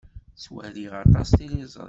Ttwaliɣ 0.33 0.93
aṭas 1.03 1.29
tiliẓri. 1.37 1.79